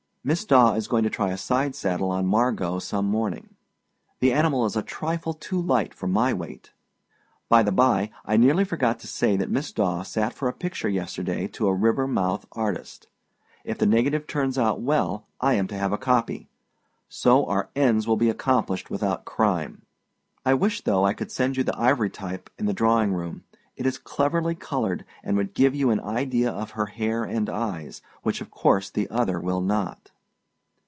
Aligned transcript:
Miss 0.23 0.45
Daw 0.45 0.73
is 0.75 0.87
going 0.87 1.01
to 1.01 1.09
try 1.09 1.31
a 1.31 1.35
side 1.37 1.73
saddle 1.73 2.11
on 2.11 2.27
Margot 2.27 2.77
some 2.77 3.07
morning. 3.07 3.55
The 4.19 4.33
animal 4.33 4.67
is 4.67 4.75
a 4.75 4.83
trifle 4.83 5.33
too 5.33 5.59
light 5.59 5.95
for 5.95 6.05
my 6.05 6.31
weight. 6.31 6.73
By 7.49 7.63
the 7.63 7.71
bye, 7.71 8.11
I 8.23 8.37
nearly 8.37 8.63
forgot 8.63 8.99
to 8.99 9.07
say 9.07 9.35
that 9.35 9.49
Miss 9.49 9.71
Daw 9.71 10.03
sat 10.03 10.31
for 10.33 10.47
a 10.47 10.53
picture 10.53 10.87
yesterday 10.89 11.47
to 11.47 11.65
a 11.67 11.73
Rivermouth 11.73 12.45
artist. 12.51 13.07
If 13.63 13.79
the 13.79 13.87
negative 13.87 14.27
turns 14.27 14.59
out 14.59 14.79
well, 14.79 15.25
I 15.39 15.55
am 15.55 15.65
to 15.69 15.75
have 15.75 15.91
a 15.91 15.97
copy. 15.97 16.51
So 17.09 17.47
our 17.47 17.71
ends 17.75 18.07
will 18.07 18.15
be 18.15 18.29
accomplished 18.29 18.91
without 18.91 19.25
crime. 19.25 19.87
I 20.45 20.53
wish, 20.53 20.81
though, 20.81 21.03
I 21.03 21.15
could 21.15 21.31
send 21.31 21.57
you 21.57 21.63
the 21.63 21.71
ivorytype 21.73 22.45
in 22.59 22.67
the 22.67 22.73
drawing 22.75 23.11
room; 23.11 23.43
it 23.77 23.85
is 23.87 23.97
cleverly 23.97 24.53
colored, 24.53 25.03
and 25.23 25.37
would 25.37 25.55
give 25.55 25.73
you 25.73 25.89
an 25.89 26.01
idea 26.01 26.51
of 26.51 26.71
her 26.71 26.87
hair 26.87 27.23
and 27.23 27.49
eyes, 27.49 28.01
which 28.21 28.39
of 28.41 28.51
course 28.51 28.89
the 28.91 29.09
other 29.09 29.39
will 29.39 29.61
not. 29.61 30.11